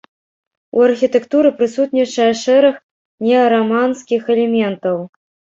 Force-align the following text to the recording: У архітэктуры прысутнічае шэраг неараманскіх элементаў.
У 0.77 0.79
архітэктуры 0.87 1.51
прысутнічае 1.59 2.27
шэраг 2.43 2.75
неараманскіх 3.29 4.21
элементаў. 4.39 4.97